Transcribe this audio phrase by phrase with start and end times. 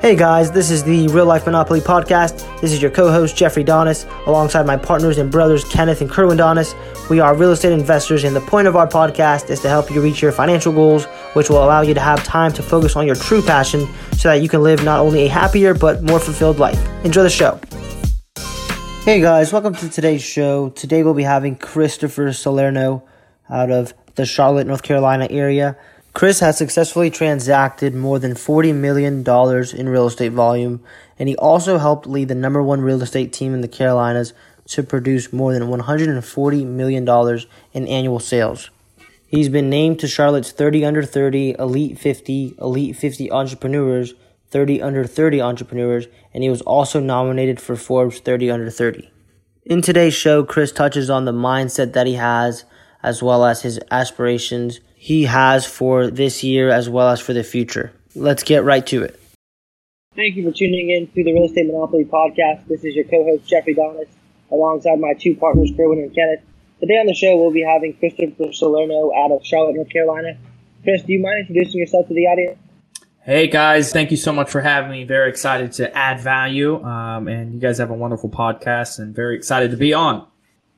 [0.00, 2.38] Hey guys, this is the Real Life Monopoly Podcast.
[2.62, 6.38] This is your co host, Jeffrey Donis, alongside my partners and brothers, Kenneth and Kerwin
[6.38, 6.74] Donis.
[7.10, 10.00] We are real estate investors, and the point of our podcast is to help you
[10.00, 13.14] reach your financial goals, which will allow you to have time to focus on your
[13.14, 13.86] true passion
[14.16, 16.80] so that you can live not only a happier but more fulfilled life.
[17.04, 17.60] Enjoy the show.
[19.04, 20.70] Hey guys, welcome to today's show.
[20.70, 23.06] Today we'll be having Christopher Salerno
[23.50, 25.76] out of the Charlotte, North Carolina area.
[26.12, 29.18] Chris has successfully transacted more than $40 million
[29.78, 30.82] in real estate volume,
[31.18, 34.32] and he also helped lead the number one real estate team in the Carolinas
[34.66, 37.38] to produce more than $140 million
[37.72, 38.70] in annual sales.
[39.26, 44.14] He's been named to Charlotte's 30 under 30, Elite 50, Elite 50 entrepreneurs,
[44.50, 49.08] 30 under 30 entrepreneurs, and he was also nominated for Forbes 30 under 30.
[49.64, 52.64] In today's show, Chris touches on the mindset that he has,
[53.04, 57.42] as well as his aspirations he has for this year as well as for the
[57.42, 57.90] future.
[58.14, 59.18] Let's get right to it.
[60.14, 62.66] Thank you for tuning in to the Real Estate Monopoly podcast.
[62.68, 64.08] This is your co-host Jeffrey Donis,
[64.52, 66.42] alongside my two partners Kerwin and Kenneth.
[66.80, 70.36] Today on the show, we'll be having Christopher Salerno out of Charlotte, North Carolina.
[70.82, 72.58] Chris, do you mind introducing yourself to the audience?
[73.22, 75.04] Hey guys, thank you so much for having me.
[75.04, 79.34] Very excited to add value, um, and you guys have a wonderful podcast, and very
[79.34, 80.26] excited to be on.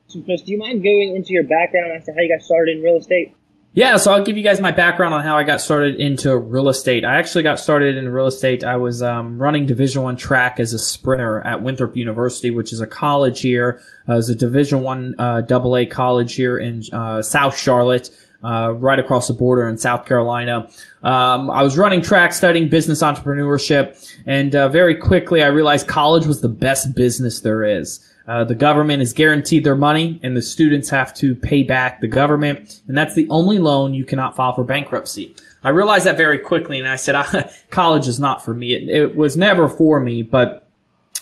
[0.07, 2.77] So, Chris, do you mind going into your background as to how you got started
[2.77, 3.35] in real estate?
[3.75, 6.69] Yeah, so I'll give you guys my background on how I got started into real
[6.69, 7.07] estate.
[7.07, 8.65] I actually got started in real estate.
[8.65, 12.83] I was um, running Division One track as a sprinter at Winthrop University, which is
[12.83, 13.81] a college here.
[14.07, 18.11] Uh, it was a Division One uh, double A college here in uh, South Charlotte.
[18.45, 20.69] Uh, right across the border in South Carolina.
[21.05, 26.27] Um, I was running track, studying business entrepreneurship, and uh, very quickly I realized college
[26.27, 28.01] was the best business there is.
[28.27, 32.07] Uh, the government is guaranteed their money and the students have to pay back the
[32.07, 32.81] government.
[32.87, 35.35] And that's the only loan you cannot file for bankruptcy.
[35.65, 38.75] I realized that very quickly and I said, college is not for me.
[38.75, 40.69] It, it, was never for me, but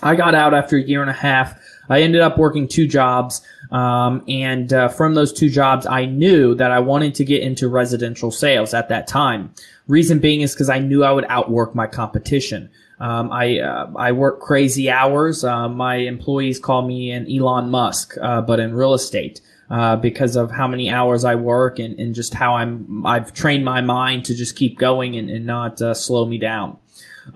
[0.02, 1.58] I got out after a year and a half.
[1.88, 3.42] I ended up working two jobs.
[3.70, 7.68] Um, and uh, from those two jobs, I knew that I wanted to get into
[7.68, 9.52] residential sales at that time.
[9.88, 12.70] Reason being is because I knew I would outwork my competition.
[13.00, 15.42] Um, I uh, I work crazy hours.
[15.42, 19.40] Uh, my employees call me an Elon Musk, uh, but in real estate.
[19.70, 23.64] Uh, because of how many hours I work and, and just how I'm, I've trained
[23.64, 26.76] my mind to just keep going and, and not uh, slow me down.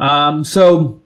[0.01, 1.01] Um, so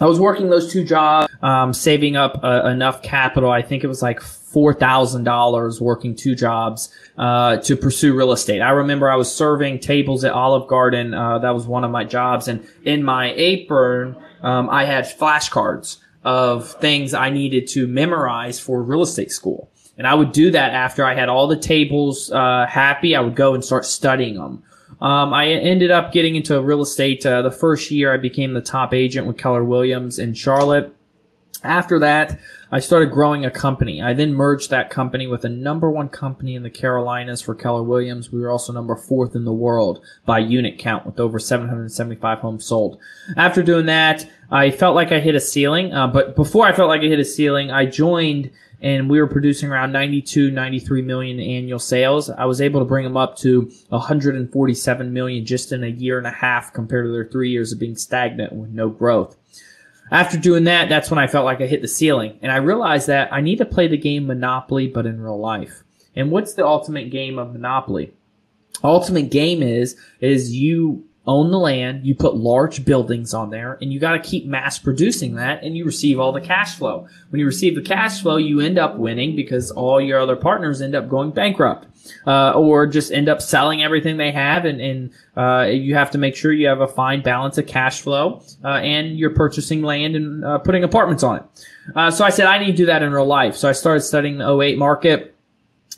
[0.00, 3.48] I was working those two jobs, um, saving up uh, enough capital.
[3.48, 4.20] I think it was like
[4.52, 8.60] four thousand dollars working two jobs uh, to pursue real estate.
[8.60, 11.14] I remember I was serving tables at Olive Garden.
[11.14, 15.98] Uh, that was one of my jobs, and in my apron, um, I had flashcards
[16.24, 19.70] of things I needed to memorize for real estate school.
[19.98, 23.14] And I would do that after I had all the tables uh, happy.
[23.14, 24.62] I would go and start studying them.
[25.00, 27.26] Um, I ended up getting into real estate.
[27.26, 30.94] Uh, the first year, I became the top agent with Keller Williams in Charlotte.
[31.64, 32.38] After that,
[32.74, 34.00] I started growing a company.
[34.00, 37.82] I then merged that company with a number one company in the Carolinas for Keller
[37.82, 38.32] Williams.
[38.32, 42.64] We were also number fourth in the world by unit count with over 775 homes
[42.64, 42.98] sold.
[43.36, 45.92] After doing that, I felt like I hit a ceiling.
[45.92, 48.50] Uh, but before I felt like I hit a ceiling, I joined
[48.80, 52.30] and we were producing around 92, 93 million annual sales.
[52.30, 56.26] I was able to bring them up to 147 million just in a year and
[56.26, 59.36] a half compared to their three years of being stagnant with no growth.
[60.12, 62.38] After doing that, that's when I felt like I hit the ceiling.
[62.42, 65.82] And I realized that I need to play the game Monopoly, but in real life.
[66.14, 68.12] And what's the ultimate game of Monopoly?
[68.84, 73.92] Ultimate game is, is you own the land, you put large buildings on there, and
[73.92, 77.06] you got to keep mass producing that, and you receive all the cash flow.
[77.30, 80.82] When you receive the cash flow, you end up winning because all your other partners
[80.82, 81.86] end up going bankrupt.
[82.26, 86.18] Uh, or just end up selling everything they have, and, and uh, you have to
[86.18, 90.16] make sure you have a fine balance of cash flow, uh, and you're purchasing land
[90.16, 91.44] and uh, putting apartments on it.
[91.94, 93.54] Uh, so I said I need to do that in real life.
[93.54, 95.36] So I started studying the 08 market,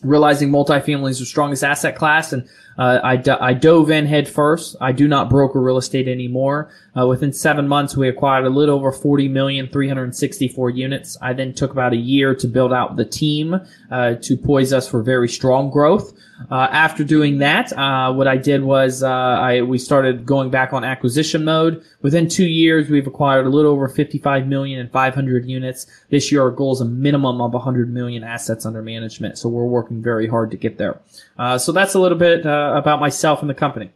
[0.03, 2.47] realizing multifamily is the strongest asset class, and
[2.77, 4.77] uh, I, dove in head first.
[4.81, 6.71] I do not broker real estate anymore.
[6.97, 11.17] Uh, within seven months, we acquired a little over 40 million, 364 units.
[11.21, 13.61] I then took about a year to build out the team
[13.91, 16.13] uh, to poise us for very strong growth.
[16.51, 20.73] Uh, after doing that, uh, what I did was uh, I we started going back
[20.73, 21.85] on acquisition mode.
[22.03, 25.87] Within two years, we've acquired a little over 55 million and 500 units.
[26.11, 29.39] This year, our goal is a minimum of 100 million assets under management.
[29.39, 31.01] So we're working very hard to get there.
[31.59, 33.91] so that's a little bit about myself and the company.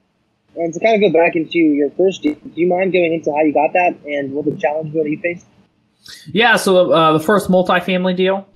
[0.57, 3.31] And to kind of go back into your first deal, do you mind going into
[3.31, 5.47] how you got that and what the challenge was that you faced?
[6.33, 8.49] Yeah, so uh, the first multifamily deal,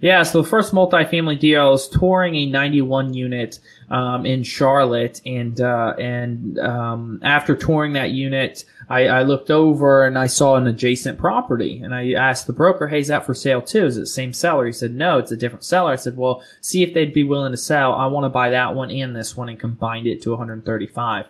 [0.00, 3.58] Yeah, so the first multifamily deal, was touring a 91 unit
[3.90, 10.04] um, in Charlotte, and uh, and um, after touring that unit, I, I, looked over
[10.04, 13.32] and I saw an adjacent property, and I asked the broker, "Hey, is that for
[13.32, 13.86] sale too?
[13.86, 16.42] Is it the same seller?" He said, "No, it's a different seller." I said, "Well,
[16.60, 17.94] see if they'd be willing to sell.
[17.94, 21.26] I want to buy that one and this one and combine it to 135."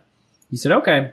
[0.51, 1.13] He said, "Okay."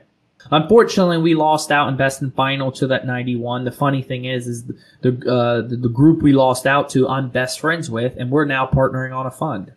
[0.50, 3.66] Unfortunately, we lost out in best and final to that 91.
[3.66, 7.08] The funny thing is, is the the, uh, the, the group we lost out to,
[7.08, 9.74] I'm best friends with, and we're now partnering on a fund.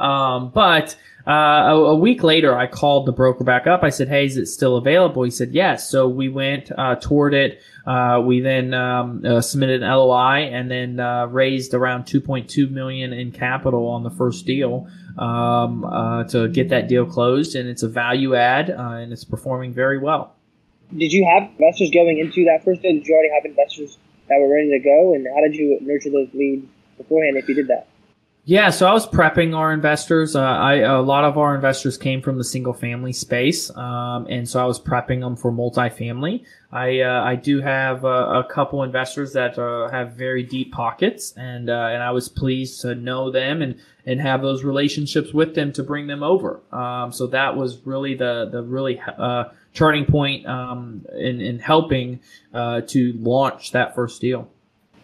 [0.00, 0.96] Um, but
[1.26, 3.82] uh, a, a, week later, I called the broker back up.
[3.82, 7.34] I said, "Hey, is it still available?" He said, "Yes." So we went uh, toward
[7.34, 7.60] it.
[7.84, 13.12] Uh, we then um, uh, submitted an LOI and then uh, raised around 2.2 million
[13.12, 14.88] in capital on the first deal
[15.18, 15.82] um,
[16.28, 17.56] to get that deal closed.
[17.56, 20.36] And it's a value add, and it's performing very well.
[20.96, 22.92] Did you have investors going into that first deal?
[22.92, 25.14] Did you already have investors that were ready to go?
[25.14, 27.88] And how did you nurture those leads beforehand if you did that?
[28.48, 30.36] Yeah, so I was prepping our investors.
[30.36, 34.48] Uh, I a lot of our investors came from the single family space, um, and
[34.48, 36.44] so I was prepping them for multifamily.
[36.70, 41.34] I uh, I do have a, a couple investors that uh, have very deep pockets,
[41.36, 45.56] and uh, and I was pleased to know them and and have those relationships with
[45.56, 46.60] them to bring them over.
[46.70, 52.20] Um, so that was really the the really uh, charting point um, in in helping
[52.54, 54.48] uh, to launch that first deal.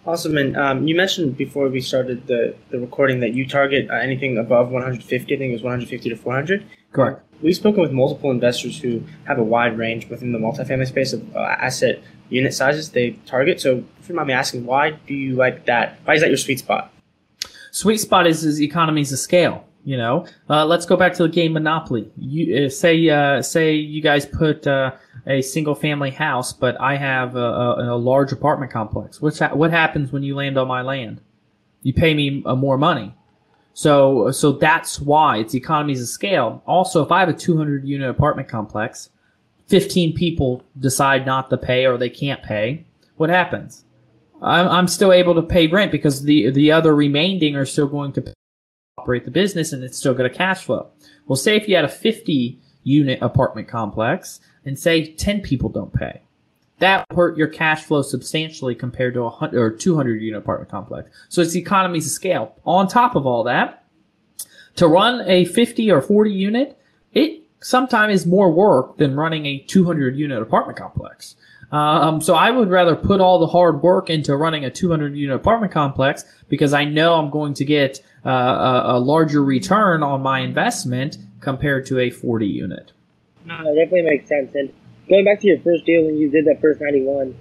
[0.05, 0.37] Awesome.
[0.37, 4.37] And um, you mentioned before we started the, the recording that you target uh, anything
[4.37, 5.35] above 150.
[5.35, 6.67] I think it was 150 to 400.
[6.93, 7.23] Correct.
[7.41, 11.37] We've spoken with multiple investors who have a wide range within the multifamily space of
[11.37, 13.61] uh, asset unit sizes they target.
[13.61, 15.99] So, if you mind me asking, why do you like that?
[16.05, 16.93] Why is that your sweet spot?
[17.71, 19.65] Sweet spot is, is economies of scale.
[19.85, 22.09] You know, uh, let's go back to the game Monopoly.
[22.17, 24.93] You uh, say uh, say you guys put uh,
[25.27, 29.21] a single family house, but I have a, a, a large apartment complex.
[29.21, 31.21] What's ha- what happens when you land on my land?
[31.83, 33.15] You pay me uh, more money.
[33.75, 36.63] So so that's why it's economies of scale.
[36.65, 39.11] Also, if I have a 200 unit apartment complex,
[39.67, 42.87] 15 people decide not to pay or they can't pay.
[43.17, 43.85] What happens?
[44.43, 48.13] I'm, I'm still able to pay rent because the the other remaining are still going
[48.13, 48.33] to
[49.03, 50.89] operate the business and it's still got a cash flow.
[51.27, 55.93] Well, say if you had a 50 unit apartment complex and say 10 people don't
[55.93, 56.23] pay.
[56.79, 61.11] That hurt your cash flow substantially compared to a 100 or 200 unit apartment complex.
[61.29, 62.55] So it's economies of scale.
[62.65, 63.85] On top of all that,
[64.77, 66.79] to run a 50 or 40 unit,
[67.13, 71.37] it sometimes is more work than running a 200 unit apartment complex.
[71.73, 75.35] Um, so I would rather put all the hard work into running a 200 unit
[75.35, 80.21] apartment complex because I know I'm going to get uh, a, a, larger return on
[80.21, 82.93] my investment compared to a 40 unit.
[83.47, 84.55] No, that definitely makes sense.
[84.55, 84.71] And
[85.09, 87.35] going back to your first deal when you did that first 91,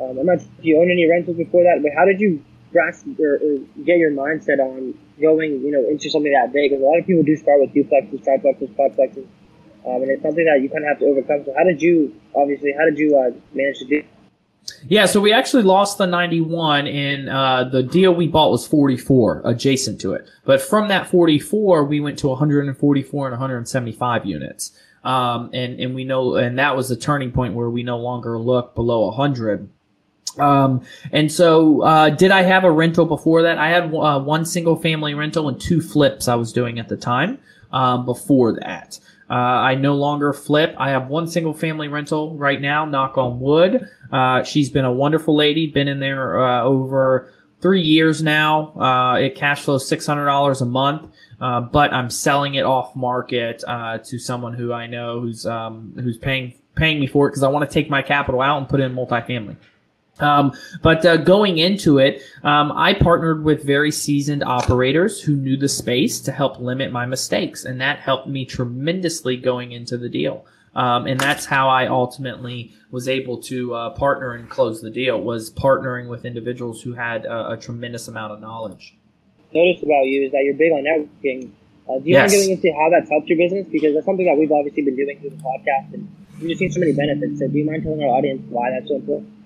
[0.00, 2.44] um, I'm not sure if you owned any rentals before that, but how did you
[2.70, 6.70] grasp or, or, get your mindset on going, you know, into something that big?
[6.70, 9.26] Because a lot of people do start with duplexes, triplexes, quadplexes
[9.86, 11.44] um, and it's something that you kind of have to overcome.
[11.44, 14.02] So how did you, obviously, how did you uh, manage to do?
[14.86, 19.42] Yeah, so we actually lost the 91 and uh, the deal we bought was 44
[19.44, 20.28] adjacent to it.
[20.44, 24.78] But from that 44, we went to 144 and 175 units.
[25.04, 28.38] Um, and, and we know, and that was the turning point where we no longer
[28.38, 29.68] look below 100.
[30.38, 30.82] Um,
[31.12, 33.58] and so, uh, did I have a rental before that?
[33.58, 36.96] I had uh, one single family rental and two flips I was doing at the
[36.96, 37.38] time,
[37.72, 38.98] um, before that.
[39.30, 40.74] Uh, I no longer flip.
[40.78, 43.86] I have one single family rental right now, knock on wood.
[44.10, 48.72] Uh, she's been a wonderful lady, been in there uh, over three years now.
[48.74, 51.10] Uh, it cash flows $600 a month.
[51.40, 55.92] Uh, but I'm selling it off market uh, to someone who I know who's um,
[55.94, 58.68] who's paying paying me for it because I want to take my capital out and
[58.68, 59.56] put in multifamily.
[60.20, 65.56] Um, but uh, going into it, um, I partnered with very seasoned operators who knew
[65.56, 70.08] the space to help limit my mistakes, and that helped me tremendously going into the
[70.08, 70.44] deal.
[70.74, 75.20] Um, and that's how I ultimately was able to uh, partner and close the deal.
[75.20, 78.96] Was partnering with individuals who had a, a tremendous amount of knowledge.
[79.52, 81.50] Notice about you is that you're big on networking.
[81.88, 82.30] Uh, do you yes.
[82.30, 83.66] mind getting into how that's helped your business?
[83.66, 86.06] Because that's something that we've obviously been doing through the podcast, and
[86.38, 87.38] we've just seen so many benefits.
[87.40, 89.37] So, do you mind telling our audience why that's so important?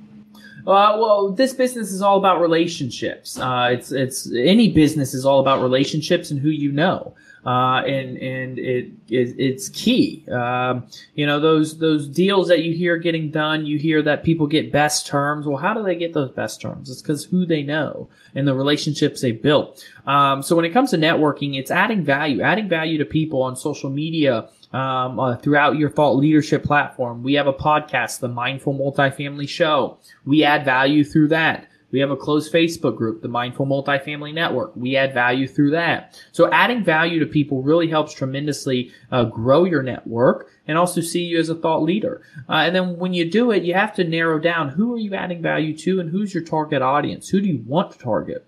[0.66, 3.38] Uh, well, this business is all about relationships.
[3.38, 7.14] Uh, it's it's any business is all about relationships and who you know.
[7.45, 10.25] Uh, and and it, it it's key.
[10.31, 13.66] Um, you know those those deals that you hear getting done.
[13.66, 15.45] You hear that people get best terms.
[15.45, 16.88] Well, how do they get those best terms?
[16.88, 19.85] It's because who they know and the relationships they built.
[20.07, 23.57] Um, so when it comes to networking, it's adding value, adding value to people on
[23.57, 27.22] social media um, uh, throughout your thought leadership platform.
[27.22, 29.98] We have a podcast, the Mindful Multifamily Show.
[30.24, 31.68] We add value through that.
[31.92, 34.74] We have a closed Facebook group, the Mindful Multifamily Network.
[34.74, 36.18] We add value through that.
[36.32, 41.24] So adding value to people really helps tremendously uh, grow your network and also see
[41.24, 42.22] you as a thought leader.
[42.48, 45.14] Uh, and then when you do it, you have to narrow down who are you
[45.14, 47.28] adding value to and who's your target audience?
[47.28, 48.46] Who do you want to target?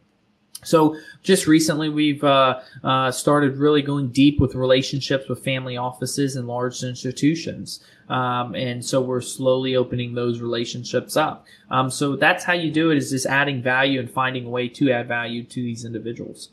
[0.64, 6.37] So just recently, we've uh, uh, started really going deep with relationships with family offices
[6.37, 11.47] and large institutions, um, and so we're slowly opening those relationships up.
[11.71, 14.68] Um, so that's how you do it: is just adding value and finding a way
[14.68, 16.50] to add value to these individuals.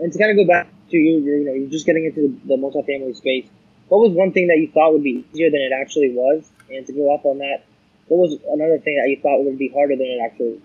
[0.00, 2.36] And to kind of go back to you, you're, you know, you're just getting into
[2.46, 3.46] the, the multifamily space.
[3.88, 6.50] What was one thing that you thought would be easier than it actually was?
[6.70, 7.64] And to go up on that,
[8.08, 10.60] what was another thing that you thought would be harder than it actually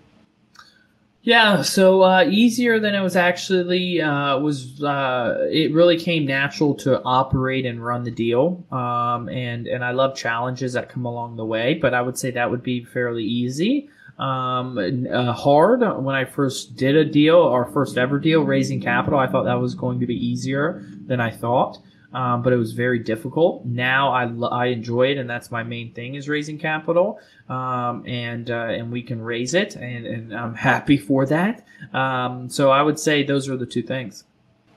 [1.22, 4.82] yeah, so uh, easier than it was actually uh, was.
[4.82, 9.90] Uh, it really came natural to operate and run the deal, um, and and I
[9.90, 11.74] love challenges that come along the way.
[11.74, 13.90] But I would say that would be fairly easy.
[14.18, 19.18] Um, uh, hard when I first did a deal, our first ever deal, raising capital.
[19.18, 21.78] I thought that was going to be easier than I thought
[22.12, 23.64] um, but it was very difficult.
[23.64, 28.50] Now I, I enjoy it, and that's my main thing is raising capital, um, and
[28.50, 31.66] uh, and we can raise it, and, and I'm happy for that.
[31.92, 34.24] Um, so I would say those are the two things.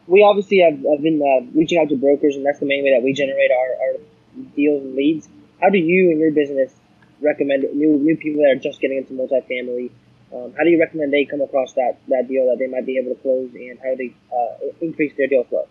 [0.08, 2.94] We obviously have, have been uh, reaching out to brokers, and that's the main way
[2.94, 5.30] that we generate our, our deals and leads.
[5.62, 6.74] How do you and your business
[7.22, 9.92] recommend new new people that are just getting into multifamily?
[10.34, 12.98] Um, how do you recommend they come across that, that deal that they might be
[12.98, 15.68] able to close, and how do they uh, increase their deal flow?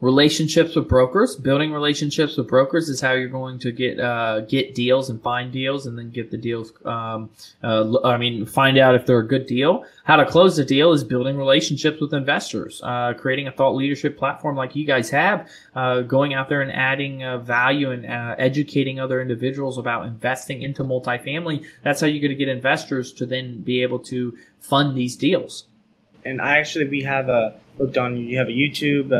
[0.00, 1.36] Relationships with brokers.
[1.36, 5.52] Building relationships with brokers is how you're going to get uh, get deals and find
[5.52, 6.72] deals, and then get the deals.
[6.84, 7.30] Um,
[7.62, 9.84] uh, I mean, find out if they're a good deal.
[10.04, 14.16] How to close the deal is building relationships with investors, uh, creating a thought leadership
[14.16, 18.34] platform like you guys have, uh, going out there and adding uh, value and uh,
[18.38, 21.64] educating other individuals about investing into multifamily.
[21.82, 25.64] That's how you're going to get investors to then be able to fund these deals.
[26.24, 28.16] And I actually we have a looked on.
[28.16, 29.12] You have a YouTube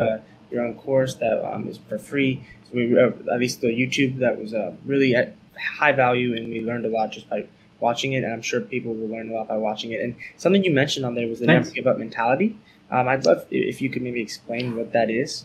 [0.51, 2.45] your own course that um, is for free.
[2.65, 6.49] So we uh, at least the YouTube that was uh, really at high value, and
[6.49, 7.47] we learned a lot just by
[7.81, 8.25] watching it.
[8.25, 10.01] And I'm sure people will learn a lot by watching it.
[10.01, 11.69] And something you mentioned on there was the Thanks.
[11.69, 12.57] never give up mentality.
[12.91, 15.45] Um, I'd love if you could maybe explain what that is.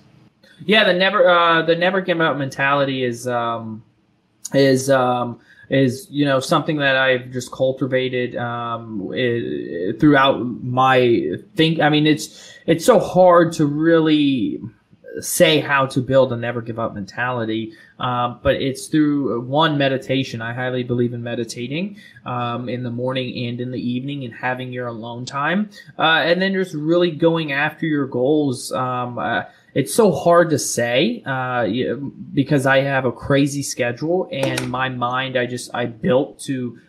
[0.66, 3.84] Yeah, the never uh, the never give up mentality is um,
[4.54, 11.80] is um, is you know something that I've just cultivated um, it, throughout my think.
[11.80, 14.62] I mean, it's it's so hard to really
[15.20, 17.74] say how to build a never give up mentality.
[18.00, 20.42] Um, but it's through one meditation.
[20.42, 24.74] I highly believe in meditating um, in the morning and in the evening and having
[24.74, 25.70] your alone time.
[25.98, 28.72] Uh, and then just really going after your goals.
[28.72, 29.44] Um, uh,
[29.74, 31.68] it's so hard to say uh,
[32.34, 36.80] because I have a crazy schedule and my mind, I just, I built to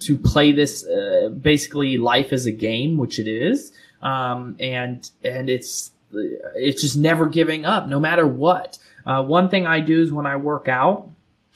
[0.00, 3.72] to play this uh, basically life as a game, which it is.
[4.02, 8.78] Um, and and it's it's just never giving up, no matter what.
[9.06, 11.08] Uh, one thing I do is when I work out,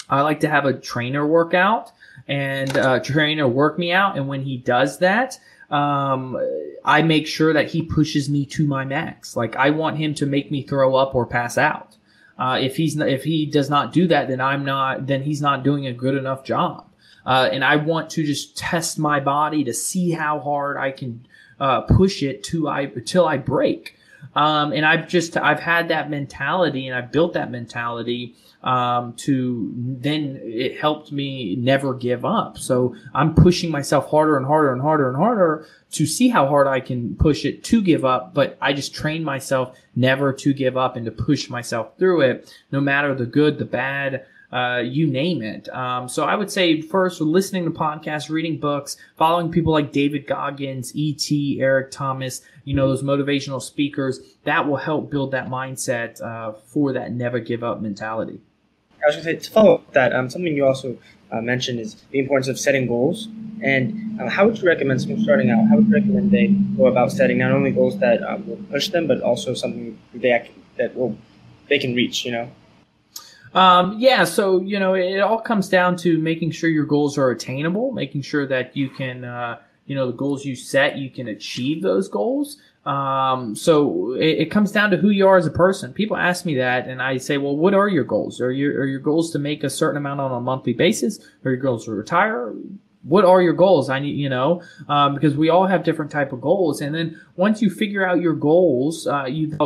[0.08, 1.92] I like to have a trainer work out
[2.28, 4.16] and uh, trainer work me out.
[4.16, 5.38] And when he does that,
[5.70, 6.38] um,
[6.84, 9.36] I make sure that he pushes me to my max.
[9.36, 11.96] Like I want him to make me throw up or pass out.
[12.38, 15.06] Uh, if he's if he does not do that, then I'm not.
[15.06, 16.88] Then he's not doing a good enough job.
[17.24, 21.26] Uh, and I want to just test my body to see how hard I can
[21.60, 23.96] uh, push it to I till I break.
[24.34, 29.72] Um, and I've just, I've had that mentality and I've built that mentality, um, to
[29.74, 32.58] then it helped me never give up.
[32.58, 36.66] So I'm pushing myself harder and harder and harder and harder to see how hard
[36.66, 38.34] I can push it to give up.
[38.34, 42.54] But I just train myself never to give up and to push myself through it,
[42.70, 45.68] no matter the good, the bad, uh, you name it.
[45.74, 50.26] Um, so I would say first, listening to podcasts, reading books, following people like David
[50.26, 56.20] Goggins, E.T., Eric Thomas, you know, those motivational speakers, that will help build that mindset
[56.20, 58.40] uh, for that never give up mentality.
[59.02, 60.98] I was going to say, to follow up that, um, something you also
[61.32, 63.28] uh, mentioned is the importance of setting goals.
[63.62, 65.66] And uh, how would you recommend someone starting out?
[65.68, 68.90] How would you recommend they go about setting not only goals that um, will push
[68.90, 71.16] them, but also something they that will
[71.68, 72.24] they can reach?
[72.24, 72.50] You know.
[73.54, 77.30] Um, yeah, so you know, it all comes down to making sure your goals are
[77.30, 81.28] attainable, making sure that you can, uh, you know, the goals you set, you can
[81.28, 82.58] achieve those goals.
[82.84, 85.92] Um, so it, it, comes down to who you are as a person.
[85.92, 88.40] People ask me that, and I say, well, what are your goals?
[88.40, 91.20] Are your are your goals to make a certain amount on a monthly basis?
[91.44, 92.52] Are your goals to retire?
[93.04, 93.88] What are your goals?
[93.88, 96.80] I need, you know, um, because we all have different type of goals.
[96.80, 99.56] And then once you figure out your goals, uh, you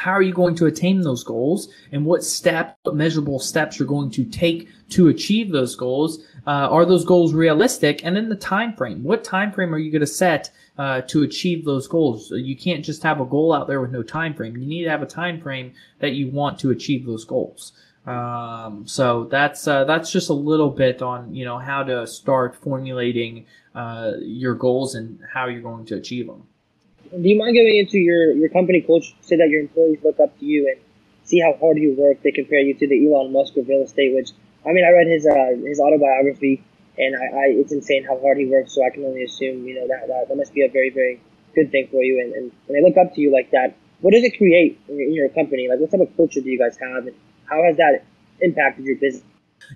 [0.00, 1.68] how are you going to attain those goals?
[1.92, 6.24] And what step what measurable steps you're going to take to achieve those goals?
[6.46, 8.02] Uh, are those goals realistic?
[8.02, 9.04] And then the time frame.
[9.04, 12.30] What time frame are you going to set uh, to achieve those goals?
[12.30, 14.56] You can't just have a goal out there with no time frame.
[14.56, 17.72] You need to have a time frame that you want to achieve those goals.
[18.06, 22.56] Um, so that's uh, that's just a little bit on you know how to start
[22.56, 26.44] formulating uh, your goals and how you're going to achieve them
[27.10, 29.12] do you mind going into your, your company culture?
[29.20, 30.80] Say that your employees look up to you and
[31.24, 32.22] see how hard you work.
[32.22, 34.30] They compare you to the Elon Musk of real estate, which
[34.66, 36.62] I mean, I read his uh, his autobiography,
[36.98, 38.74] and I, I, it's insane how hard he works.
[38.74, 41.20] So I can only assume, you know, that that, that must be a very very
[41.54, 42.20] good thing for you.
[42.20, 44.98] And, and when they look up to you like that, what does it create in
[44.98, 45.68] your, in your company?
[45.68, 48.04] Like, what type of culture do you guys have, and how has that
[48.40, 49.24] impacted your business?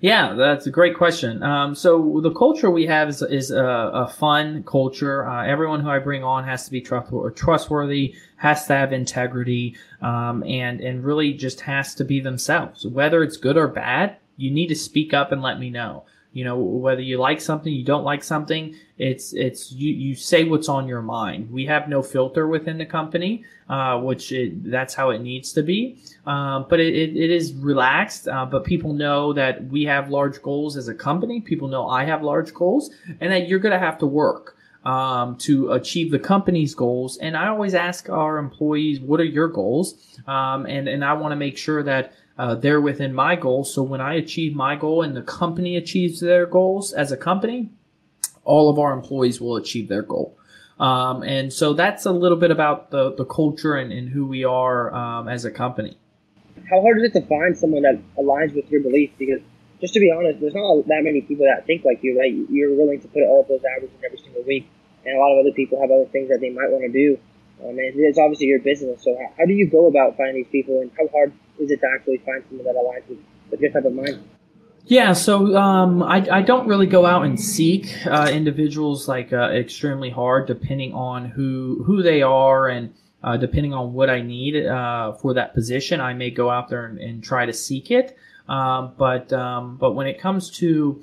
[0.00, 1.42] Yeah, that's a great question.
[1.42, 5.26] Um, so the culture we have is, is a, a fun culture.
[5.26, 10.42] Uh, everyone who I bring on has to be trustworthy, has to have integrity, um,
[10.44, 12.86] and and really just has to be themselves.
[12.86, 16.44] Whether it's good or bad, you need to speak up and let me know you
[16.44, 20.68] know whether you like something you don't like something it's it's you you say what's
[20.68, 21.50] on your mind.
[21.50, 25.62] We have no filter within the company uh, which it, that's how it needs to
[25.62, 25.98] be.
[26.26, 30.42] Um, but it, it, it is relaxed uh, but people know that we have large
[30.42, 31.40] goals as a company.
[31.40, 35.36] People know i have large goals and that you're going to have to work um,
[35.38, 37.16] to achieve the company's goals.
[37.18, 40.18] And i always ask our employees what are your goals?
[40.26, 43.72] Um, and and i want to make sure that uh, they're within my goals.
[43.74, 47.70] So when I achieve my goal and the company achieves their goals as a company,
[48.44, 50.36] all of our employees will achieve their goal.
[50.78, 54.44] Um, and so that's a little bit about the, the culture and, and who we
[54.44, 55.96] are um, as a company.
[56.68, 59.14] How hard is it to find someone that aligns with your beliefs?
[59.18, 59.40] Because
[59.80, 62.32] just to be honest, there's not that many people that think like you, right?
[62.50, 64.66] You're willing to put all of those hours in every single week,
[65.04, 67.18] and a lot of other people have other things that they might want to do.
[67.62, 69.04] Um, and it's obviously your business.
[69.04, 71.80] So how, how do you go about finding these people, and how hard is it
[71.80, 73.18] to actually find someone that aligns with,
[73.50, 74.22] with your type of mind?
[74.86, 79.50] Yeah, so um, I, I don't really go out and seek uh, individuals like uh,
[79.50, 82.92] extremely hard, depending on who who they are and
[83.22, 86.02] uh, depending on what I need uh, for that position.
[86.02, 89.92] I may go out there and, and try to seek it, um, but um, but
[89.92, 91.02] when it comes to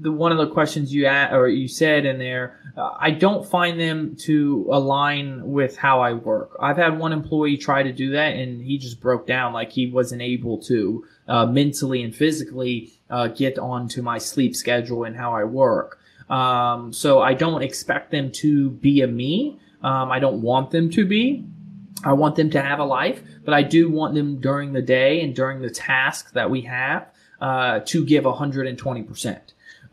[0.00, 3.48] the one of the questions you asked, or you said in there, uh, I don't
[3.48, 6.56] find them to align with how I work.
[6.60, 9.90] I've had one employee try to do that, and he just broke down, like he
[9.90, 15.32] wasn't able to uh, mentally and physically uh, get onto my sleep schedule and how
[15.32, 15.98] I work.
[16.28, 19.58] Um, so I don't expect them to be a me.
[19.82, 21.46] Um, I don't want them to be.
[22.04, 25.22] I want them to have a life, but I do want them during the day
[25.22, 27.06] and during the task that we have
[27.40, 29.40] uh, to give 120%.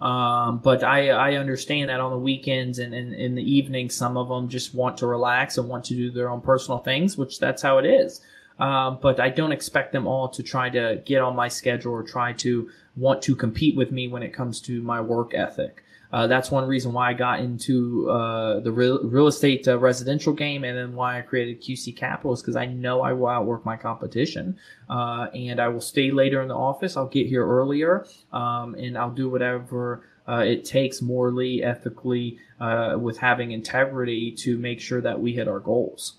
[0.02, 4.30] Um, but I, I understand that on the weekends and, in the evening, some of
[4.30, 7.62] them just want to relax and want to do their own personal things, which that's
[7.62, 8.22] how it is.
[8.58, 12.04] Um, but I don't expect them all to try to get on my schedule or
[12.04, 15.84] try to want to compete with me when it comes to my work ethic.
[16.14, 20.34] Uh, that's one reason why I got into uh, the real, real estate uh, residential
[20.34, 23.66] game, and then why I created QC Capital is because I know I will outwork
[23.66, 24.58] my competition,
[24.90, 26.98] uh, and I will stay later in the office.
[26.98, 30.06] I'll get here earlier, um, and I'll do whatever.
[30.28, 35.48] Uh, it takes morally, ethically, uh, with having integrity to make sure that we hit
[35.48, 36.16] our goals.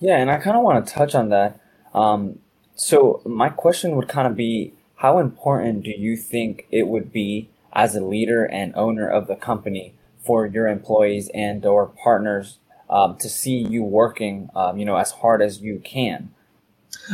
[0.00, 1.60] Yeah, and I kind of want to touch on that.
[1.94, 2.40] Um,
[2.74, 7.48] so my question would kind of be, how important do you think it would be
[7.72, 13.16] as a leader and owner of the company for your employees and or partners um,
[13.18, 16.30] to see you working, um, you know, as hard as you can.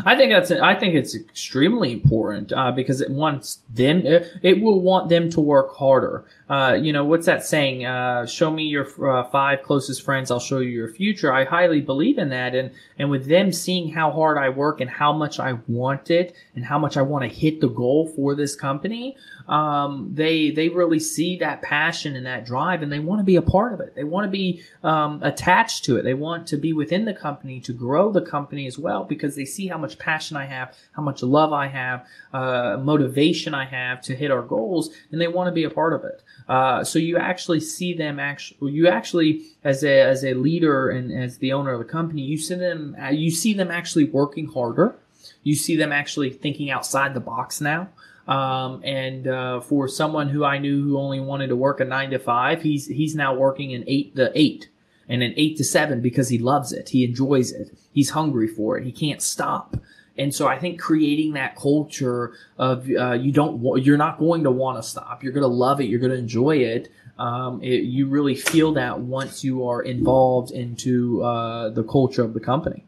[0.04, 4.60] I think that's I think it's extremely important uh, because it wants them it, it,
[4.60, 6.24] will want them to work harder.
[6.48, 7.84] Uh, you know what's that saying?
[7.84, 11.32] Uh, show me your uh, five closest friends, I'll show you your future.
[11.32, 14.90] I highly believe in that, and and with them seeing how hard I work and
[14.90, 18.34] how much I want it and how much I want to hit the goal for
[18.34, 19.16] this company,
[19.48, 23.36] um, they they really see that passion and that drive, and they want to be
[23.36, 23.94] a part of it.
[23.94, 26.02] They want to be um, attached to it.
[26.02, 29.44] They want to be within the company to grow the company as well because they
[29.44, 34.00] see how much passion I have, how much love I have, uh, motivation I have
[34.02, 36.22] to hit our goals, and they want to be a part of it.
[36.48, 41.12] Uh, so you actually see them actually, you actually as a as a leader and
[41.12, 44.96] as the owner of the company, you see them you see them actually working harder.
[45.42, 47.88] You see them actually thinking outside the box now.
[48.26, 52.10] Um, and uh, for someone who I knew who only wanted to work a nine
[52.10, 54.68] to five, he's he's now working an eight to eight
[55.08, 58.76] and an eight to seven because he loves it, he enjoys it, he's hungry for
[58.76, 59.76] it, he can't stop.
[60.18, 64.50] And so I think creating that culture of uh, you don't you're not going to
[64.50, 66.88] want to stop, you're going to love it, you're going to enjoy it.
[67.18, 72.34] Um, it, you really feel that once you are involved into uh, the culture of
[72.34, 72.84] the company.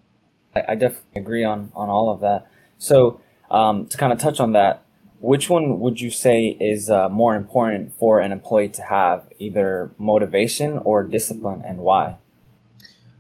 [0.54, 2.46] I, I definitely agree on on all of that.
[2.78, 4.83] So um, to kind of touch on that,
[5.20, 9.90] which one would you say is uh, more important for an employee to have, either
[9.98, 12.16] motivation or discipline, and why?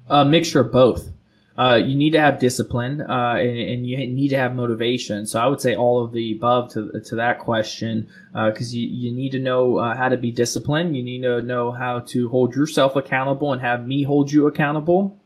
[0.08, 1.10] A mixture of both.
[1.58, 5.26] Uh, you need to have discipline uh, and, and, you need to have motivation.
[5.26, 8.86] So I would say all of the above to, to that question because uh, you,
[8.86, 10.96] you need to know uh, how to be disciplined.
[10.96, 15.18] You need to know how to hold yourself accountable and have me hold you accountable.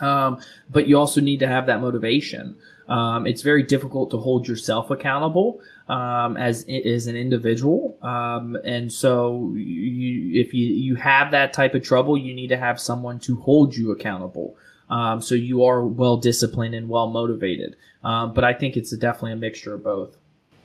[0.00, 2.56] Um, but you also need to have that motivation.
[2.88, 8.92] Um, it's very difficult to hold yourself accountable um, as as an individual, um, and
[8.92, 13.18] so you, if you you have that type of trouble, you need to have someone
[13.20, 14.56] to hold you accountable.
[14.90, 17.76] Um, so you are well disciplined and well motivated.
[18.04, 20.16] Um, but I think it's definitely a mixture of both.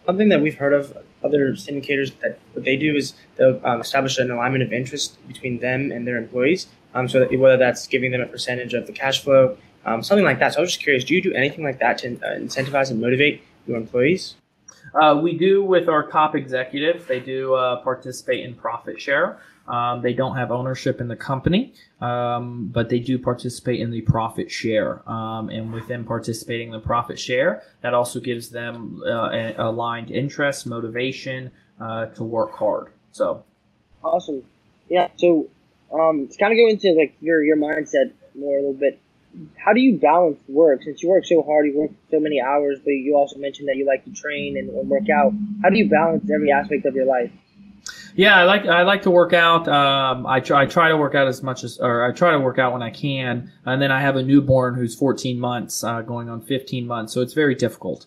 [0.06, 4.18] Something that we've heard of other syndicators that what they do is they'll um, establish
[4.18, 6.68] an alignment of interest between them and their employees.
[6.94, 10.26] Um, so that whether that's giving them a percentage of the cash flow, um, something
[10.26, 10.54] like that.
[10.54, 13.02] So I was just curious, do you do anything like that to uh, incentivize and
[13.02, 14.36] motivate your employees?
[14.94, 17.06] Uh, we do with our top executives.
[17.06, 19.40] They do uh, participate in profit share.
[19.68, 24.02] Um, they don't have ownership in the company, um, but they do participate in the
[24.02, 25.08] profit share.
[25.10, 30.12] Um, and with them participating in the profit share, that also gives them uh, aligned
[30.12, 32.92] interest, motivation uh, to work hard.
[33.14, 33.44] So
[34.04, 34.44] awesome,
[34.90, 35.08] yeah.
[35.16, 35.48] So
[35.94, 39.00] um, to kind of go into like your your mindset more a little bit.
[39.58, 41.66] How do you balance work since you work so hard?
[41.66, 44.70] You work so many hours, but you also mentioned that you like to train and,
[44.70, 45.34] and work out.
[45.64, 47.32] How do you balance every aspect of your life?
[48.16, 49.68] Yeah, I like I like to work out.
[49.68, 52.40] Um, I try I try to work out as much as, or I try to
[52.40, 53.52] work out when I can.
[53.66, 57.22] And then I have a newborn who's 14 months, uh, going on 15 months, so
[57.22, 58.06] it's very difficult.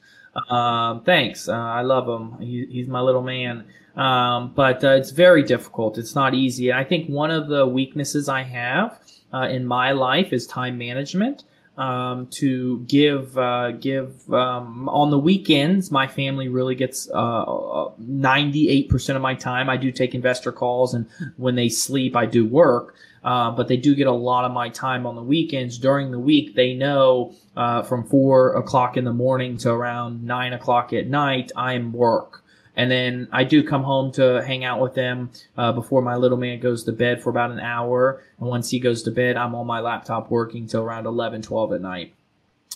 [0.48, 2.38] Um, thanks, uh, I love him.
[2.40, 3.64] He, he's my little man.
[3.96, 5.96] Um, but uh, it's very difficult.
[5.98, 6.72] It's not easy.
[6.72, 9.00] I think one of the weaknesses I have
[9.36, 11.44] uh, in my life is time management
[11.76, 15.90] um, to give uh, give um, on the weekends.
[15.90, 19.68] My family really gets uh, ninety eight percent of my time.
[19.68, 22.94] I do take investor calls, and when they sleep, I do work.
[23.24, 25.78] Uh, but they do get a lot of my time on the weekends.
[25.78, 30.52] During the week, they know uh, from four o'clock in the morning to around nine
[30.52, 32.44] o'clock at night, I'm work.
[32.76, 36.36] And then I do come home to hang out with them uh, before my little
[36.36, 38.22] man goes to bed for about an hour.
[38.38, 41.72] And once he goes to bed, I'm on my laptop working till around 11, 12
[41.72, 42.14] at night.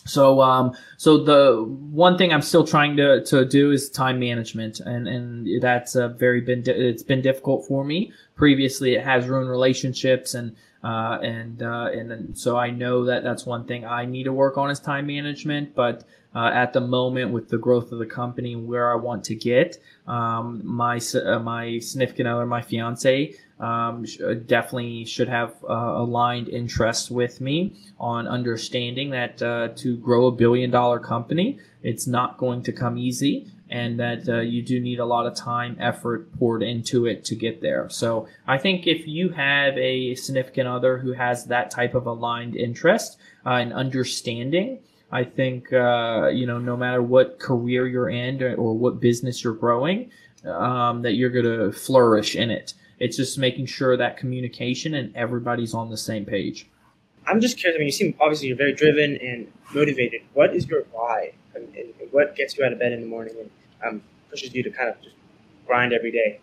[0.06, 4.80] So, um, so the one thing I'm still trying to, to do is time management,
[4.80, 8.12] and and that's uh, very been di- it's been difficult for me.
[8.34, 13.44] Previously, it has ruined relationships, and uh, and uh, and so I know that that's
[13.44, 15.74] one thing I need to work on is time management.
[15.74, 19.24] But uh, at the moment, with the growth of the company and where I want
[19.24, 25.54] to get, um, my uh, my significant other, my fiance, um, uh, definitely should have
[25.68, 31.58] uh, aligned interests with me on understanding that uh, to grow a billion dollar company,
[31.82, 35.34] it's not going to come easy and that uh, you do need a lot of
[35.34, 37.88] time, effort poured into it to get there.
[37.88, 42.56] So I think if you have a significant other who has that type of aligned
[42.56, 44.80] interest uh, and understanding,
[45.12, 49.54] I think, uh, you know, no matter what career you're in or what business you're
[49.54, 50.10] growing,
[50.44, 52.74] um, that you're going to flourish in it.
[52.98, 56.68] It's just making sure that communication and everybody's on the same page.
[57.26, 57.76] I'm just curious.
[57.76, 60.22] I mean, you seem obviously you're very driven and motivated.
[60.34, 61.32] What is your why?
[61.54, 61.68] And
[62.10, 63.50] what gets you out of bed in the morning and
[63.86, 65.16] um, pushes you to kind of just
[65.66, 66.40] grind every day?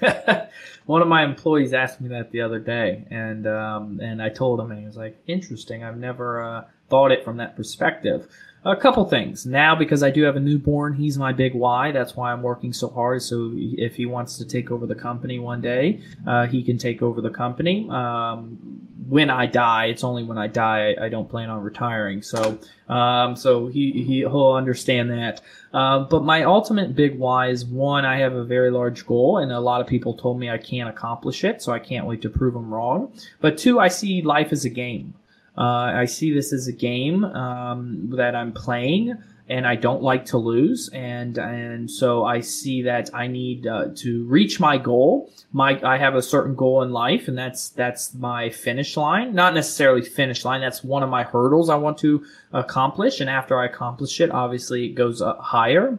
[0.86, 4.60] One of my employees asked me that the other day, and um, and I told
[4.60, 5.82] him, and he was like, "Interesting.
[5.82, 8.28] I've never uh, thought it from that perspective."
[8.66, 9.44] A couple things.
[9.44, 11.92] Now, because I do have a newborn, he's my big why.
[11.92, 13.20] That's why I'm working so hard.
[13.20, 17.02] So if he wants to take over the company one day, uh, he can take
[17.02, 17.86] over the company.
[17.90, 22.22] Um, when I die, it's only when I die I, don't plan on retiring.
[22.22, 25.42] So, um, so he, he he'll understand that.
[25.74, 29.52] Uh, but my ultimate big why is one, I have a very large goal, and
[29.52, 32.30] a lot of people told me I can't accomplish it, so I can't wait to
[32.30, 33.12] prove them wrong.
[33.42, 35.12] But two, I see life as a game.
[35.56, 39.16] Uh, I see this as a game um, that I'm playing,
[39.48, 43.88] and I don't like to lose, and and so I see that I need uh,
[43.96, 45.30] to reach my goal.
[45.52, 49.34] My I have a certain goal in life, and that's that's my finish line.
[49.34, 50.60] Not necessarily finish line.
[50.60, 54.86] That's one of my hurdles I want to accomplish, and after I accomplish it, obviously
[54.86, 55.98] it goes up higher.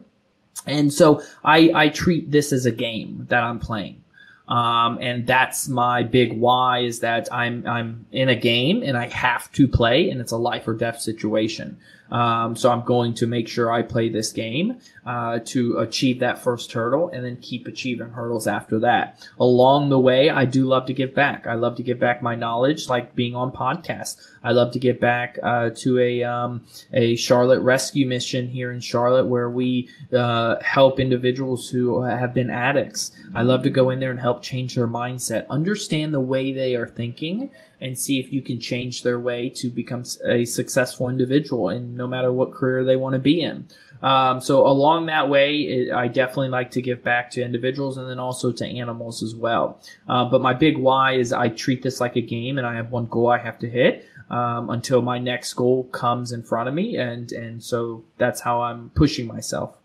[0.66, 4.02] And so I I treat this as a game that I'm playing.
[4.48, 9.08] Um, and that's my big why is that I'm I'm in a game and I
[9.08, 11.78] have to play and it's a life or death situation.
[12.10, 16.38] Um, so I'm going to make sure I play this game uh, to achieve that
[16.38, 19.26] first hurdle and then keep achieving hurdles after that.
[19.38, 21.46] Along the way, I do love to give back.
[21.46, 24.16] I love to give back my knowledge, like being on podcasts.
[24.42, 28.80] I love to give back uh, to a um, a Charlotte rescue mission here in
[28.80, 33.10] Charlotte where we uh, help individuals who have been addicts.
[33.34, 36.76] I love to go in there and help change their mindset, understand the way they
[36.76, 41.68] are thinking, and see if you can change their way to become a successful individual
[41.68, 43.66] in no matter what career they want to be in.
[44.02, 48.08] Um, so along that way, it, I definitely like to give back to individuals and
[48.08, 49.80] then also to animals as well.
[50.08, 52.90] Uh, but my big why is I treat this like a game and I have
[52.90, 54.06] one goal I have to hit.
[54.28, 58.60] Um, until my next goal comes in front of me, and and so that's how
[58.60, 59.78] I'm pushing myself.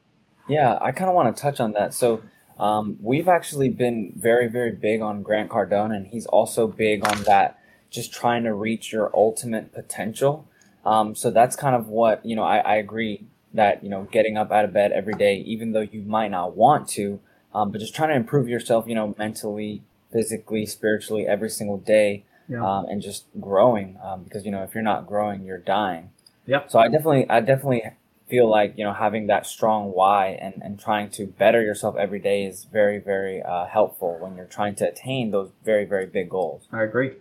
[0.50, 1.94] Yeah, I kind of want to touch on that.
[1.94, 2.24] So
[2.62, 7.24] um, we've actually been very, very big on Grant Cardone, and he's also big on
[7.24, 7.60] that,
[7.92, 10.48] just trying to reach your ultimate potential.
[10.86, 12.44] Um, so that's kind of what you know.
[12.44, 15.82] I, I agree that you know getting up out of bed every day, even though
[15.82, 17.20] you might not want to,
[17.54, 22.24] um, but just trying to improve yourself, you know, mentally, physically, spiritually, every single day,
[22.48, 22.66] yeah.
[22.66, 24.00] um, and just growing.
[24.04, 26.10] Um, because you know, if you're not growing, you're dying.
[26.48, 26.72] Yep.
[26.72, 27.84] So I definitely, I definitely
[28.28, 32.20] feel like you know having that strong why and and trying to better yourself every
[32.20, 36.30] day is very, very uh, helpful when you're trying to attain those very, very big
[36.30, 36.64] goals.
[36.72, 37.12] I agree.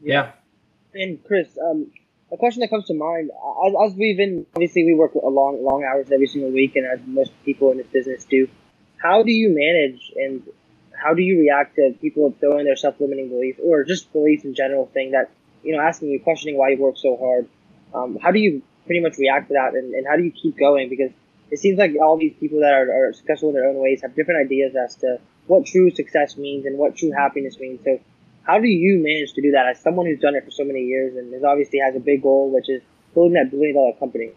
[0.00, 0.32] Yeah.
[0.94, 1.90] And Chris, um,
[2.32, 3.30] a question that comes to mind
[3.66, 7.00] as, as we've been obviously we work long long hours every single week and as
[7.06, 8.48] most people in this business do
[8.98, 10.42] how do you manage and
[10.92, 14.86] how do you react to people throwing their self-limiting beliefs or just beliefs in general
[14.86, 15.30] thing that
[15.62, 17.48] you know asking you questioning why you work so hard?
[17.94, 20.58] Um, how do you pretty much react to that and, and how do you keep
[20.58, 20.88] going?
[20.88, 21.10] Because
[21.50, 24.14] it seems like all these people that are, are successful in their own ways have
[24.14, 27.80] different ideas as to what true success means and what true happiness means.
[27.84, 28.00] So
[28.48, 30.80] how do you manage to do that as someone who's done it for so many
[30.80, 32.82] years and is obviously has a big goal, which is
[33.14, 34.32] building that billion dollar company?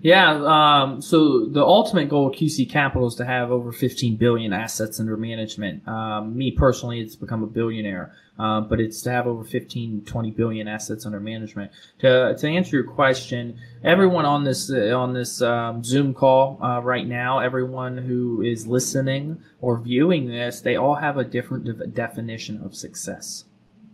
[0.00, 0.32] Yeah.
[0.32, 5.00] Um, so the ultimate goal of QC Capital is to have over 15 billion assets
[5.00, 5.86] under management.
[5.88, 10.30] Um, me personally, it's become a billionaire, uh, but it's to have over 15, 20
[10.32, 11.70] billion assets under management.
[12.00, 16.80] To, to answer your question, everyone on this uh, on this um, Zoom call uh,
[16.80, 21.86] right now, everyone who is listening or viewing this, they all have a different de-
[21.86, 23.44] definition of success.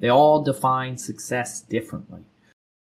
[0.00, 2.22] They all define success differently.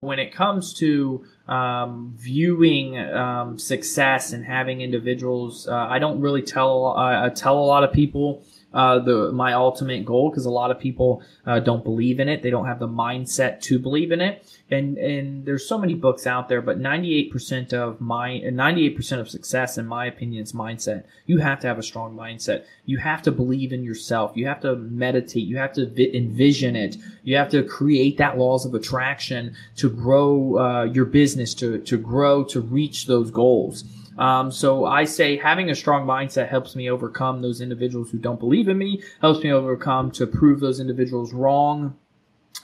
[0.01, 6.43] When it comes to um, viewing um, success and having individuals, uh, I don't really
[6.43, 8.43] tell uh, I tell a lot of people
[8.79, 12.45] uh, the my ultimate goal because a lot of people uh, don't believe in it.
[12.45, 14.47] They don't have the mindset to believe in it.
[14.71, 19.79] And and there's so many books out there, but 98% of my 98% of success,
[19.79, 21.03] in my opinion, is mindset.
[21.27, 22.67] You have to have a strong mindset.
[22.87, 24.37] You have to believe in yourself.
[24.37, 25.43] You have to meditate.
[25.43, 26.99] You have to vi- envision it.
[27.25, 31.97] You have to create that laws of attraction to grow uh, your business, to to
[31.99, 33.83] grow, to reach those goals.
[34.19, 38.41] Um, so I say having a strong mindset helps me overcome those individuals who don't
[38.41, 41.97] believe in me, helps me overcome to prove those individuals wrong.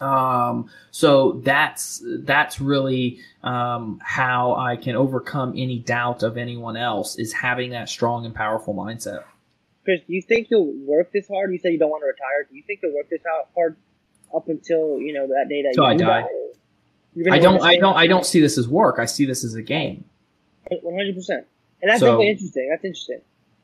[0.00, 7.16] Um, so that's that's really um, how I can overcome any doubt of anyone else
[7.16, 9.22] is having that strong and powerful mindset.
[9.84, 11.52] Chris, do you think you'll work this hard?
[11.52, 12.48] You said you don't want to retire.
[12.50, 13.20] Do you think you'll work this
[13.54, 13.76] hard
[14.34, 16.26] up until you know that day that you I die?
[17.30, 17.62] I don't.
[17.62, 17.96] I don't.
[17.96, 18.98] I don't see this as work.
[18.98, 20.04] I see this as a game.
[20.70, 21.46] One hundred percent,
[21.82, 22.68] and that's so, definitely interesting.
[22.70, 23.20] That's interesting.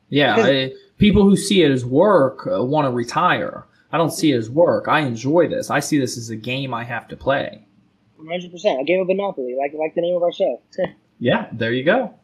[0.08, 3.64] Yeah, I, people who see it as work uh, want to retire.
[3.92, 4.86] I don't see it as work.
[4.88, 5.70] I enjoy this.
[5.70, 7.64] I see this as a game I have to play.
[8.16, 10.60] One hundred percent, a game of Monopoly, like like the name of our show.
[11.18, 12.14] yeah, there you go.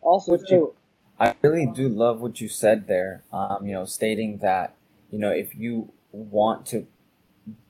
[0.00, 0.74] Also, too,
[1.18, 3.24] I really do love what you said there.
[3.32, 4.74] Um, you know, stating that
[5.10, 6.86] you know if you want to,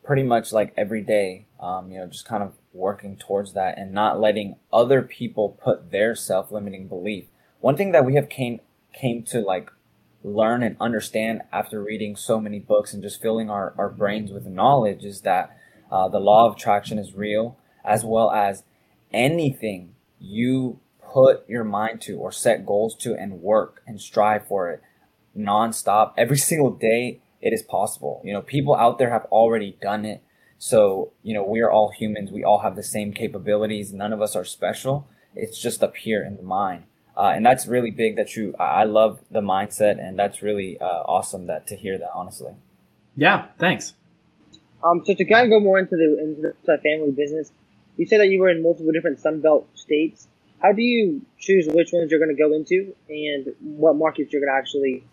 [0.03, 3.93] pretty much like every day, um, you know, just kind of working towards that and
[3.93, 7.25] not letting other people put their self-limiting belief.
[7.61, 8.61] One thing that we have came
[8.93, 9.71] came to like
[10.23, 14.47] learn and understand after reading so many books and just filling our, our brains with
[14.47, 15.57] knowledge is that
[15.91, 18.65] uh, the law of attraction is real as well as
[19.13, 20.81] anything you
[21.13, 24.83] put your mind to or set goals to and work and strive for it
[25.37, 26.13] nonstop.
[26.17, 28.21] Every single day it is possible.
[28.25, 30.23] You know people out there have already done it
[30.59, 32.31] so, you know, we are all humans.
[32.33, 33.93] We all have the same capabilities.
[33.93, 35.09] None of us are special.
[35.35, 36.85] It's just up here in the mind.
[37.17, 40.85] Uh, and that's really big that you, I love the mindset and that's really uh,
[40.85, 42.55] awesome that to hear that, honestly.
[43.17, 43.47] Yeah.
[43.59, 43.95] Thanks.
[44.83, 47.51] Um, so to kind of go more into the, into the family business,
[47.97, 50.29] you said that you were in multiple different Sunbelt states.
[50.61, 54.41] How do you choose which ones you're going to go into and what markets you're
[54.41, 55.05] going to actually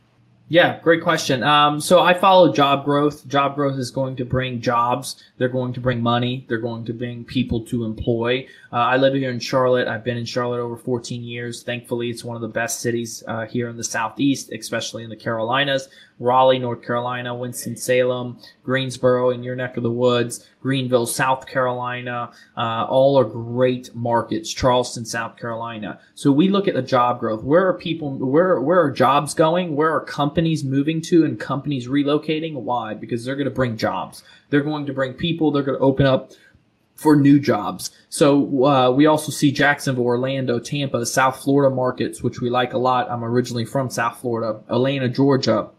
[0.48, 1.42] Yeah, great question.
[1.42, 3.28] Um, so I follow job growth.
[3.28, 5.24] Job growth is going to bring jobs.
[5.38, 6.46] They're going to bring money.
[6.48, 8.48] They're going to bring people to employ.
[8.72, 9.88] Uh, I live here in Charlotte.
[9.88, 11.64] I've been in Charlotte over 14 years.
[11.64, 15.16] Thankfully, it's one of the best cities uh, here in the Southeast, especially in the
[15.16, 15.90] Carolinas.
[16.20, 22.86] Raleigh, North Carolina, Winston-Salem, Greensboro in your neck of the woods, Greenville, South Carolina, uh,
[22.90, 24.54] all are great markets.
[24.54, 26.00] Charleston, South Carolina.
[26.14, 27.44] So we look at the job growth.
[27.44, 29.76] Where are people, where, where are jobs going?
[29.76, 32.54] Where are companies moving to and companies relocating?
[32.54, 32.94] Why?
[32.94, 34.24] Because they're going to bring jobs.
[34.50, 35.52] They're going to bring people.
[35.52, 36.32] They're going to open up
[36.96, 37.92] for new jobs.
[38.08, 42.78] So uh, we also see Jacksonville, Orlando, Tampa, South Florida markets, which we like a
[42.78, 43.12] lot.
[43.12, 45.70] I'm originally from South Florida, Atlanta, Georgia,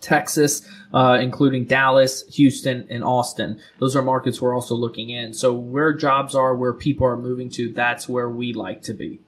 [0.00, 3.60] Texas, uh, including Dallas, Houston, and Austin.
[3.78, 5.34] Those are markets we're also looking in.
[5.34, 9.20] So where jobs are, where people are moving to, that's where we like to be.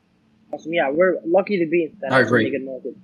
[0.53, 0.73] Awesome.
[0.73, 2.13] Yeah, we're lucky to be in that.
[2.13, 2.45] I agree.
[2.45, 2.97] Really good market.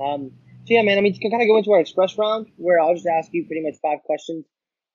[0.00, 0.32] Um,
[0.64, 0.98] so yeah, man.
[0.98, 3.32] I mean, you can kind of go into our express round where I'll just ask
[3.32, 4.44] you pretty much five questions,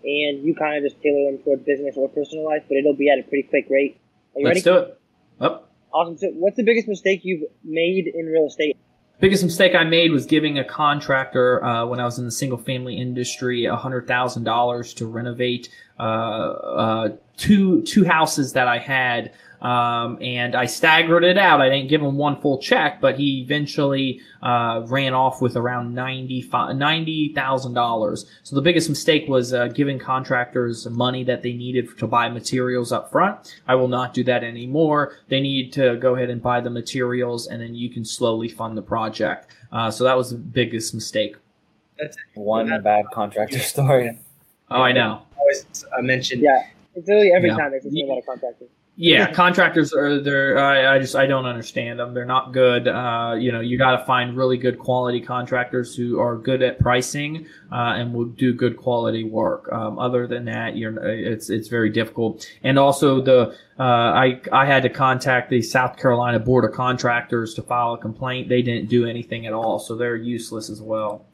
[0.03, 3.09] and you kind of just tailor them toward business or personal life, but it'll be
[3.09, 3.99] at a pretty quick rate.
[4.35, 4.83] Are you Let's ready?
[4.83, 4.99] do it.
[5.39, 5.71] Up.
[5.93, 6.17] Awesome.
[6.17, 8.77] So, what's the biggest mistake you've made in real estate?
[9.19, 12.57] Biggest mistake I made was giving a contractor uh, when I was in the single
[12.57, 19.33] family industry hundred thousand dollars to renovate uh, uh, two two houses that I had.
[19.65, 21.59] Um, and I staggered it out.
[21.59, 25.95] I didn't give him one full check, but he eventually uh, ran off with around
[25.95, 28.25] $90,000.
[28.43, 32.91] so the biggest mistake was uh, giving contractors money that they needed to buy materials
[32.91, 33.59] up front.
[33.67, 35.17] I will not do that anymore.
[35.29, 38.77] They need to go ahead and buy the materials, and then you can slowly fund
[38.77, 39.47] the project.
[39.71, 41.37] Uh, so that was the biggest mistake.
[41.97, 44.19] That's One bad contractor story.
[44.69, 45.23] Oh, I know.
[45.39, 45.65] always
[45.97, 46.43] uh, mentioned.
[46.43, 47.57] Yeah, it's literally every Yeah.
[47.57, 48.65] time there's something about a contractor.
[48.97, 52.13] Yeah, contractors are they're I, I just I don't understand them.
[52.13, 52.87] They're not good.
[52.87, 56.79] Uh, you know, you got to find really good quality contractors who are good at
[56.79, 59.69] pricing uh, and will do good quality work.
[59.69, 62.47] Um, other than that, you're it's it's very difficult.
[62.63, 67.53] And also the uh, I I had to contact the South Carolina Board of Contractors
[67.55, 68.47] to file a complaint.
[68.47, 71.25] They didn't do anything at all, so they're useless as well.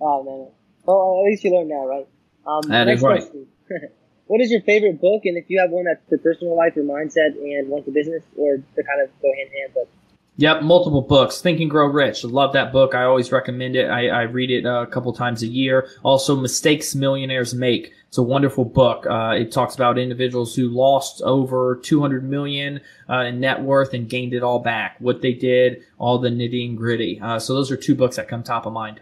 [0.00, 0.48] Oh man.
[0.86, 2.08] Well, at least you learn now, right?
[2.46, 3.24] Um, That right.
[4.30, 5.22] what is your favorite book?
[5.24, 8.22] And if you have one that's for personal life or mindset and one for business,
[8.36, 9.88] or to kind of go hand in hand, but
[10.36, 11.40] Yep, multiple books.
[11.42, 12.22] Think and Grow Rich.
[12.24, 12.94] Love that book.
[12.94, 13.90] I always recommend it.
[13.90, 15.88] I, I read it uh, a couple times a year.
[16.04, 17.92] Also, Mistakes Millionaires Make.
[18.06, 19.04] It's a wonderful book.
[19.04, 24.08] Uh, it talks about individuals who lost over 200 million uh, in net worth and
[24.08, 24.96] gained it all back.
[25.00, 27.20] What they did, all the nitty and gritty.
[27.20, 29.00] Uh, so those are two books that come top of mind.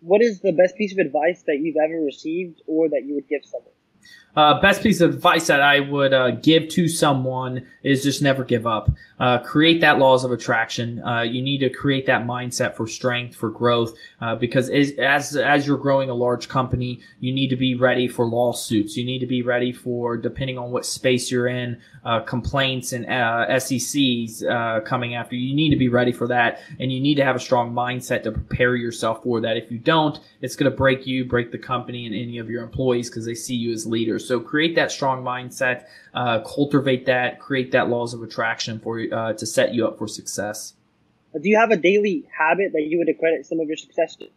[0.00, 3.28] what is the best piece of advice that you've ever received or that you would
[3.28, 3.68] give someone?
[4.34, 8.44] Uh, best piece of advice that I would uh, give to someone is just never
[8.44, 8.90] give up.
[9.20, 11.02] Uh, create that laws of attraction.
[11.04, 15.66] Uh, you need to create that mindset for strength, for growth, uh, because as, as
[15.66, 18.96] you're growing a large company, you need to be ready for lawsuits.
[18.96, 23.06] You need to be ready for, depending on what space you're in, uh, complaints and
[23.06, 25.48] uh, SECs uh, coming after you.
[25.48, 28.22] You need to be ready for that, and you need to have a strong mindset
[28.24, 29.56] to prepare yourself for that.
[29.56, 32.64] If you don't, it's going to break you, break the company, and any of your
[32.64, 34.21] employees because they see you as leaders.
[34.26, 39.32] So create that strong mindset, uh, cultivate that, create that laws of attraction for uh,
[39.34, 40.74] to set you up for success.
[41.34, 44.28] Do you have a daily habit that you would accredit some of your success to?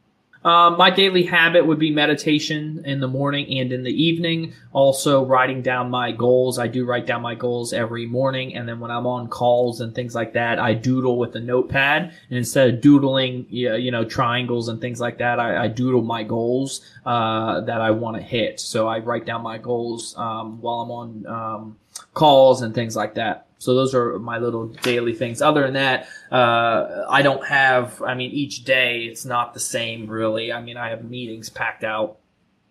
[0.45, 4.53] Um, my daily habit would be meditation in the morning and in the evening.
[4.73, 6.60] Also, writing down my goals.
[6.60, 9.95] I do write down my goals every morning, and then when I'm on calls and
[9.95, 12.13] things like that, I doodle with a notepad.
[12.29, 16.03] And instead of doodling, you you know, triangles and things like that, I, I doodle
[16.03, 18.60] my goals uh, that I want to hit.
[18.60, 21.77] So I write down my goals um, while I'm on um,
[22.13, 23.44] calls and things like that.
[23.57, 25.41] So those are my little daily things.
[25.41, 28.01] Other than that, uh, I don't have.
[28.01, 30.51] I mean, each day it's not the same, really.
[30.51, 32.17] I mean, I have meetings packed out.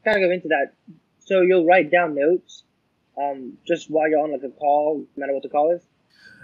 [0.05, 0.73] Kind of go into that.
[1.20, 2.62] So you'll write down notes
[3.20, 5.83] um, just while you're on like a call, no matter what the call is.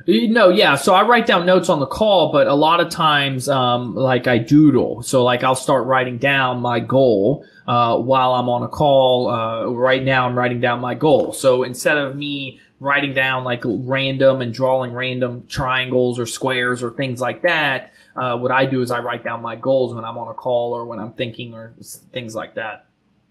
[0.07, 0.77] No, yeah.
[0.77, 4.27] So I write down notes on the call, but a lot of times, um, like
[4.27, 5.03] I doodle.
[5.03, 9.29] So like I'll start writing down my goal uh, while I'm on a call.
[9.29, 11.35] Uh, right now, I'm writing down my goal.
[11.35, 16.91] So instead of me writing down like random and drawing random triangles or squares or
[16.91, 20.19] things like that, uh, what I do is I write down my goals when I'm
[20.19, 21.75] on a call or when I'm thinking or
[22.13, 22.87] things like that.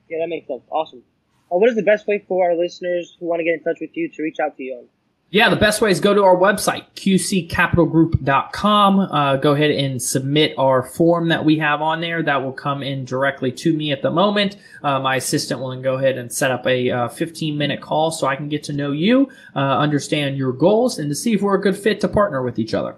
[0.07, 0.61] Yeah, that makes sense.
[0.69, 1.03] Awesome.
[1.51, 3.79] Uh, what is the best way for our listeners who want to get in touch
[3.81, 4.85] with you to reach out to you on?
[5.31, 8.99] Yeah, the best way is go to our website, qccapitalgroup.com.
[8.99, 12.23] Uh, go ahead and submit our form that we have on there.
[12.23, 14.57] That will come in directly to me at the moment.
[14.81, 18.09] Uh, my assistant will then go ahead and set up a uh, 15 minute call
[18.09, 21.43] so I can get to know you, uh, understand your goals, and to see if
[21.43, 22.95] we're a good fit to partner with each other.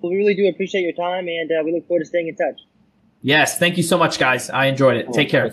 [0.00, 2.36] Well, we really do appreciate your time, and uh, we look forward to staying in
[2.36, 2.60] touch.
[3.22, 3.58] Yes.
[3.58, 4.48] Thank you so much, guys.
[4.48, 5.12] I enjoyed it.
[5.12, 5.50] Take care.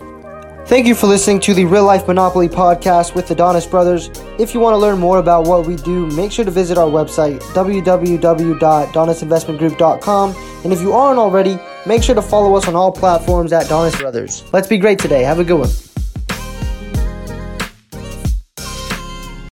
[0.66, 4.08] Thank you for listening to the Real Life Monopoly podcast with the Donis brothers.
[4.38, 6.88] If you want to learn more about what we do, make sure to visit our
[6.88, 10.34] website, www.donisinvestmentgroup.com.
[10.64, 13.98] And if you aren't already, make sure to follow us on all platforms at Donis
[13.98, 14.44] Brothers.
[14.52, 15.24] Let's be great today.
[15.24, 15.68] Have a good one.